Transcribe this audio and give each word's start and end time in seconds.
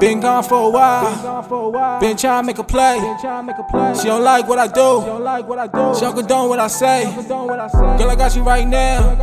Been 0.00 0.18
gone 0.18 0.42
for 0.42 0.66
a 0.66 0.70
while. 0.70 2.00
Been 2.00 2.16
trying 2.16 2.42
to 2.42 2.46
make 2.46 2.58
a 2.58 2.64
play. 2.64 2.96
She 4.00 4.06
don't 4.08 4.24
like 4.24 4.48
what 4.48 4.58
I 4.58 4.66
do. 4.66 5.94
She 5.94 6.00
don't 6.00 6.16
condone 6.16 6.48
what 6.48 6.58
I 6.58 6.68
say. 6.68 7.04
Girl, 7.04 8.10
I 8.10 8.14
got 8.16 8.34
you 8.34 8.42
right 8.42 8.66
now. 8.66 9.14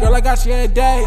Girl, 0.00 0.14
I 0.14 0.20
got 0.20 0.46
you 0.46 0.52
every 0.52 0.72
day. 0.74 1.02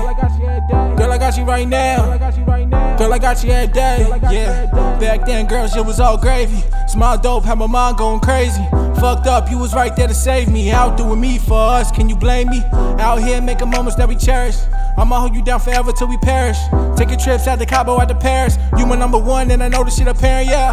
Girl, 0.98 1.12
I 1.12 1.18
got 1.18 1.38
you 1.38 1.46
right 1.46 1.68
now. 1.68 2.98
Girl, 2.98 3.14
I 3.14 3.20
got 3.20 3.42
you 3.42 3.52
every 3.52 3.74
day. 3.74 4.06
Yeah. 4.32 4.98
Back 5.00 5.26
then, 5.26 5.48
girl, 5.48 5.66
shit 5.68 5.86
was 5.86 6.02
all 6.02 6.18
gravy. 6.18 6.62
Smile 6.90 7.18
dope, 7.18 7.46
had 7.46 7.58
my 7.58 7.68
mind 7.68 7.98
going 7.98 8.20
crazy. 8.20 8.62
Fucked 9.00 9.28
up, 9.28 9.50
you 9.50 9.58
was 9.58 9.74
right 9.74 9.96
there 9.96 10.10
to 10.10 10.14
save 10.14 10.50
me. 10.50 10.72
Out 10.72 10.98
doing 10.98 11.22
me 11.22 11.38
for 11.38 11.58
us, 11.58 11.90
can 11.90 12.10
you 12.10 12.18
blame 12.18 12.50
me? 12.50 12.62
Out 13.00 13.18
here 13.18 13.42
making 13.42 13.70
moments 13.70 13.96
that 13.96 14.10
we 14.10 14.16
cherish. 14.16 14.58
I'ma 14.98 15.22
hold 15.22 15.36
you 15.36 15.42
down 15.42 15.62
forever 15.62 15.94
till 15.94 16.10
we 16.10 16.18
perish. 16.18 16.58
Taking 16.98 17.18
trips 17.18 17.48
out 17.48 17.60
to 17.60 17.66
Cabo, 17.66 18.00
out 18.00 18.10
to 18.10 18.16
Paris. 18.16 18.58
You 18.78 18.86
my 18.86 18.98
number 18.98 19.18
one, 19.18 19.52
and 19.52 19.64
I 19.64 19.70
know 19.70 19.86
this 19.86 19.98
shit 19.98 20.08
apparent, 20.08 20.50
yeah. 20.50 20.72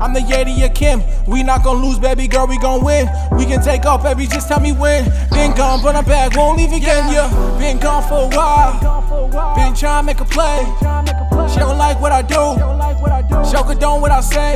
I'm 0.00 0.14
the 0.14 0.20
Yeti, 0.20 0.56
your 0.56 0.68
Kim. 0.68 1.02
We 1.26 1.42
not 1.42 1.64
gonna 1.64 1.84
lose, 1.84 1.98
baby 1.98 2.28
girl, 2.28 2.46
we 2.46 2.58
gon' 2.58 2.84
win. 2.84 3.08
We 3.32 3.44
can 3.44 3.60
take 3.60 3.84
off, 3.84 4.04
baby, 4.04 4.28
just 4.28 4.46
tell 4.46 4.60
me 4.60 4.70
when. 4.70 5.04
Been 5.30 5.52
gone, 5.56 5.82
but 5.82 5.96
I'm 5.96 6.04
back, 6.04 6.36
won't 6.36 6.58
leave 6.58 6.72
again, 6.72 7.12
yeah. 7.12 7.28
Been 7.58 7.78
gone 7.80 8.04
for 8.04 8.32
a 8.32 8.36
while. 8.36 9.56
Been 9.56 9.74
trying 9.74 10.02
to 10.02 10.06
make 10.06 10.20
a 10.20 10.24
play. 10.24 11.37
She 11.58 11.64
don't 11.64 11.76
like 11.76 12.00
what 12.00 12.12
I 12.12 12.22
do. 12.22 13.44
She 13.44 13.52
don't 13.52 13.66
condone 13.66 14.00
what 14.00 14.12
I 14.12 14.20
say. 14.20 14.54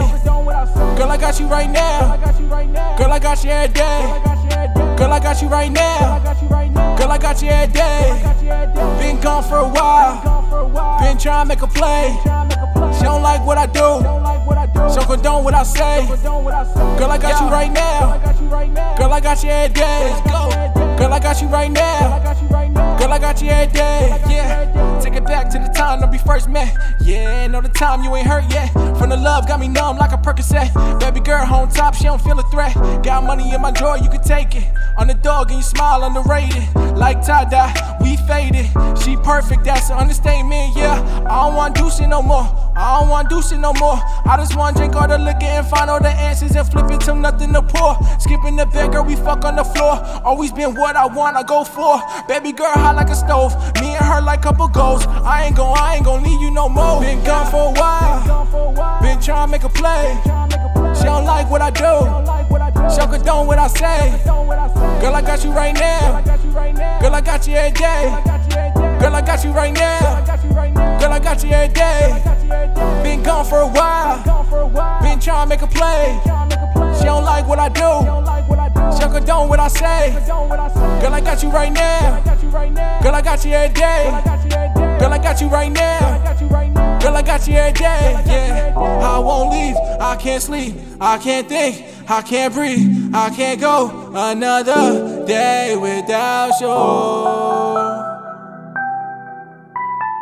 Girl, 0.96 1.10
I 1.10 1.16
got 1.16 1.40
you 1.40 1.48
right 1.48 1.68
now. 1.68 2.16
Girl, 2.96 3.12
I 3.12 3.18
got 3.18 3.42
you 3.42 3.50
every 3.50 3.74
day. 3.74 4.22
Girl, 4.96 5.12
I 5.12 5.18
got 5.18 5.42
you 5.42 5.48
right 5.48 5.72
now. 5.72 6.20
Girl, 6.96 7.10
I 7.10 7.18
got 7.18 7.42
you 7.42 7.48
every 7.48 7.72
day. 7.74 8.22
Been 9.00 9.20
gone 9.20 9.42
for 9.42 9.56
a 9.56 9.68
while. 9.68 11.00
Been 11.00 11.18
trying 11.18 11.44
to 11.44 11.48
make 11.48 11.62
a 11.62 11.66
play. 11.66 12.16
She 12.96 13.02
don't 13.02 13.22
like 13.22 13.44
what 13.44 13.58
I 13.58 13.66
do. 13.66 13.98
She 14.88 15.00
don't 15.00 15.08
condone 15.08 15.42
what 15.42 15.54
I 15.54 15.64
say. 15.64 16.06
Girl, 16.06 17.10
I 17.10 17.18
got 17.18 17.40
you 17.42 17.48
right 17.50 17.72
now. 17.72 18.96
Girl, 18.96 19.12
I 19.12 19.18
got 19.18 19.42
you 19.42 19.50
every 19.50 19.74
day. 19.74 20.22
Girl, 20.98 21.12
I 21.12 21.18
got 21.18 21.42
you 21.42 21.48
right 21.48 21.68
now. 21.68 22.96
Girl, 22.96 23.12
I 23.12 23.18
got 23.18 23.42
you 23.42 23.48
every 23.48 23.72
day. 23.72 24.22
Yeah. 24.28 24.91
Take 25.12 25.24
it 25.24 25.28
back 25.28 25.50
to 25.50 25.58
the 25.58 25.68
time 25.68 26.00
that 26.00 26.10
we 26.10 26.16
first 26.16 26.48
met. 26.48 26.74
Yeah, 26.98 27.46
know 27.46 27.60
the 27.60 27.68
time 27.68 28.02
you 28.02 28.16
ain't 28.16 28.26
hurt 28.26 28.50
yet. 28.50 28.72
From 28.96 29.10
the 29.10 29.16
love 29.18 29.46
got 29.46 29.60
me 29.60 29.68
numb 29.68 29.98
like 29.98 30.10
a 30.10 30.16
Percocet. 30.16 30.72
Baby 31.00 31.20
girl 31.20 31.44
home 31.44 31.68
top, 31.68 31.94
she 31.94 32.04
don't 32.04 32.22
feel 32.22 32.40
a 32.40 32.42
threat. 32.44 32.72
Got 33.04 33.24
money 33.24 33.52
in 33.52 33.60
my 33.60 33.72
drawer, 33.72 33.98
you 33.98 34.08
can 34.08 34.22
take 34.22 34.54
it. 34.54 34.64
On 34.96 35.06
the 35.06 35.12
dog 35.12 35.50
and 35.50 35.58
you 35.58 35.62
smile 35.62 36.02
underrated. 36.02 36.64
Like 36.96 37.22
tie 37.26 37.44
dye, 37.44 37.98
we 38.00 38.16
faded. 38.26 38.64
She 39.04 39.16
perfect, 39.16 39.64
that's 39.64 39.90
an 39.90 39.98
understatement. 39.98 40.74
Yeah, 40.74 40.96
I 41.28 41.44
don't 41.44 41.56
want 41.56 41.74
do 41.74 41.90
no 42.06 42.22
more. 42.22 42.48
I 42.74 43.00
don't 43.00 43.10
want 43.10 43.28
do 43.28 43.42
no 43.58 43.74
more. 43.74 44.00
I 44.24 44.36
just 44.38 44.56
want 44.56 44.76
drink 44.76 44.96
all 44.96 45.08
the 45.08 45.18
liquor 45.18 45.44
and 45.44 45.66
find 45.66 45.90
all 45.90 46.00
the 46.00 46.08
answers 46.08 46.56
and 46.56 46.66
flip 46.66 46.90
it 46.90 47.00
till 47.00 47.16
nothing 47.16 47.52
to 47.52 47.60
pour. 47.60 47.96
Skipping 48.18 48.56
the 48.56 48.64
bed, 48.66 48.92
girl, 48.92 49.04
we 49.04 49.16
fuck 49.16 49.44
on 49.44 49.56
the 49.56 49.64
floor. 49.64 50.00
Always 50.24 50.52
been 50.52 50.74
what 50.74 50.96
I 50.96 51.06
want, 51.06 51.36
I 51.36 51.42
go 51.42 51.64
for. 51.64 52.00
Baby 52.28 52.52
girl, 52.52 52.72
hot 52.72 52.96
like 52.96 53.10
a 53.10 53.14
stove. 53.14 53.52
Me 53.80 53.94
and 53.94 54.04
her 54.04 54.22
like 54.22 54.42
couple 54.42 54.68
goals. 54.68 55.01
I 55.06 55.44
ain't 55.46 55.56
gon' 55.56 55.76
I 55.76 55.96
ain't 55.96 56.04
gon' 56.04 56.22
leave 56.22 56.40
you 56.40 56.50
no 56.50 56.68
more. 56.68 57.00
Been 57.00 57.22
gone 57.24 57.50
for 57.50 57.70
a 57.70 57.80
while. 57.80 59.00
Been 59.02 59.20
trying 59.20 59.46
to 59.46 59.50
make 59.50 59.64
a 59.64 59.68
play. 59.68 60.18
She 60.96 61.04
don't 61.04 61.24
like 61.24 61.50
what 61.50 61.62
I 61.62 61.70
do. 61.70 61.94
She 62.90 62.98
don't 62.98 63.10
condone 63.10 63.46
what 63.46 63.58
I 63.58 63.68
say. 63.68 64.22
Girl, 65.00 65.14
I 65.14 65.22
got 65.22 65.44
you 65.44 65.52
right 65.52 65.74
now. 65.74 66.20
Girl, 67.00 67.14
I 67.14 67.20
got 67.20 67.46
you 67.46 67.54
every 67.54 67.72
day. 67.72 68.02
Girl, 69.00 69.14
I 69.14 69.20
got 69.22 69.44
you 69.44 69.50
right 69.50 69.72
now. 69.72 71.00
Girl, 71.00 71.12
I 71.12 71.18
got 71.18 71.42
you 71.42 71.50
every 71.50 71.74
day. 71.74 72.22
Been 73.02 73.22
gone 73.22 73.44
for 73.44 73.60
a 73.60 73.66
while. 73.66 74.22
Been 75.02 75.18
trying 75.18 75.46
to 75.46 75.48
make 75.48 75.62
a 75.62 75.66
play. 75.66 76.20
She 76.98 77.04
don't 77.04 77.24
like 77.24 77.48
what 77.48 77.58
I 77.58 77.68
do. 77.68 78.94
She 78.94 79.00
don't 79.00 79.12
condone 79.12 79.48
what 79.48 79.58
I 79.58 79.68
say. 79.68 80.12
Girl, 81.00 81.14
I 81.14 81.20
got 81.20 81.42
you 81.42 81.50
right 81.50 81.72
now. 81.72 82.20
Girl, 83.02 83.14
I 83.14 83.22
got 83.22 83.44
you 83.44 83.52
every 83.52 83.74
day. 83.74 84.41
Girl, 85.02 85.12
I 85.12 85.18
got 85.18 85.40
you 85.40 85.48
right 85.48 85.72
now. 85.72 87.00
Girl, 87.00 87.16
I 87.16 87.22
got 87.22 87.48
you 87.48 87.54
every 87.54 87.72
day. 87.72 88.22
Yeah. 88.24 88.72
I 88.76 89.18
won't 89.18 89.50
leave. 89.50 89.74
I 90.00 90.14
can't 90.14 90.40
sleep. 90.40 90.76
I 91.00 91.18
can't 91.18 91.48
think. 91.48 91.84
I 92.08 92.22
can't 92.22 92.54
breathe. 92.54 93.10
I 93.12 93.30
can't 93.30 93.60
go 93.60 94.12
another 94.14 95.26
day 95.26 95.74
without 95.74 96.60
you. 96.60 96.68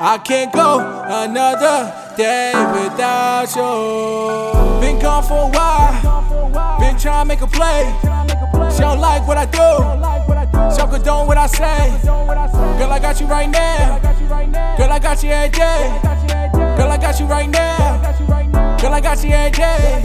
I 0.01 0.17
can't 0.25 0.51
go 0.51 0.79
another 0.81 2.15
day 2.17 2.55
without 2.73 3.55
you. 3.55 4.81
Been 4.81 4.99
gone 4.99 5.23
for 5.25 5.43
a 5.43 5.51
while. 5.51 6.81
Been 6.81 6.99
trying 6.99 7.25
to 7.25 7.29
make 7.29 7.43
a 7.43 7.47
play. 7.47 7.85
She 8.73 8.81
don't 8.81 8.99
like 8.99 9.29
what 9.29 9.37
I 9.37 9.45
do. 9.45 10.73
She 10.73 10.79
don't 10.79 10.91
condone 10.91 11.27
what 11.27 11.37
I 11.37 11.49
say. 11.49 12.01
Girl, 12.79 12.91
I 12.91 12.99
got 12.99 13.21
you 13.21 13.27
right 13.27 13.51
now. 13.51 14.20
Girl, 14.53 14.91
I 14.91 14.99
got 14.99 15.23
you 15.23 15.31
every 15.31 15.51
day. 15.51 16.01
Girl, 16.77 16.91
I 16.91 16.99
got 17.01 17.21
you 17.21 17.27
right 17.27 17.49
now. 17.49 18.77
Girl, 18.81 18.95
I 18.95 19.01
got 19.01 19.23
you 19.23 19.31
every 19.31 19.53
day. 19.53 20.03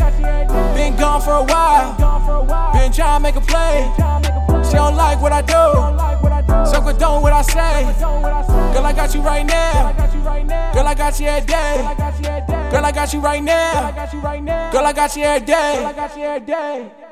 Been 0.75 0.95
gone 0.97 1.21
for 1.21 1.33
a 1.33 1.43
while. 1.43 1.95
Been 2.73 2.91
trying 2.91 3.19
to 3.19 3.23
make 3.23 3.35
a 3.35 3.41
play. 3.41 3.91
She 4.63 4.75
don't 4.75 4.95
like 4.95 5.21
what 5.21 5.31
I 5.31 5.41
do. 5.41 6.65
She 6.65 6.73
don't 6.73 6.85
condone 6.85 7.21
what 7.21 7.33
I 7.33 7.41
say. 7.41 7.83
Girl, 8.73 8.85
I 8.85 8.93
got 8.93 9.13
you 9.15 9.21
right 9.21 9.45
now. 9.45 9.93
Girl, 10.73 10.87
I 10.87 10.93
got 10.93 11.19
you 11.19 11.27
every 11.27 11.47
day. 11.47 11.77
Girl, 12.71 12.85
I 12.85 12.91
got 12.91 13.13
you 13.13 13.19
right 13.19 13.43
now. 13.43 13.91
Girl, 14.71 14.85
I 14.85 14.93
got 14.93 15.15
you 15.15 15.23
every 15.23 15.45
day. 15.45 17.04